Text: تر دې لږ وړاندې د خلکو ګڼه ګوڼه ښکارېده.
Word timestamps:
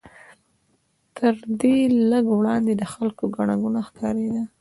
تر 1.17 1.35
دې 1.61 1.77
لږ 2.11 2.25
وړاندې 2.37 2.71
د 2.75 2.83
خلکو 2.93 3.23
ګڼه 3.35 3.55
ګوڼه 3.61 3.81
ښکارېده. 3.87 4.43